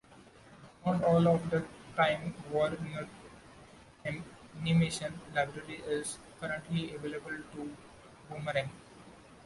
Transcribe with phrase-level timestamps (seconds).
[0.83, 1.63] Not all of the
[1.95, 3.07] Time Warner
[4.03, 7.77] animation library is currently available to
[8.27, 8.71] Boomerang.